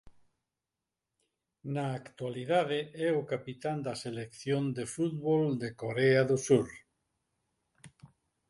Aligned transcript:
Na 1.73 1.83
actualidade 2.01 2.79
é 3.07 3.09
o 3.21 3.27
capitán 3.31 3.77
da 3.87 3.95
Selección 4.03 4.63
de 4.77 4.83
fútbol 4.95 5.43
de 5.61 5.69
Corea 5.81 6.21
do 6.29 6.37
Sur. 6.47 6.67